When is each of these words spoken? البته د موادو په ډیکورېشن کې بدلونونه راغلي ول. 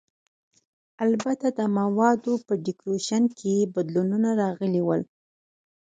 البته 1.05 1.47
د 1.59 1.61
موادو 1.77 2.33
په 2.45 2.53
ډیکورېشن 2.65 3.23
کې 3.39 3.55
بدلونونه 3.75 4.29
راغلي 4.41 4.81
ول. 4.85 5.01